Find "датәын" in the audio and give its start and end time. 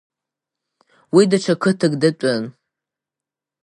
2.01-2.43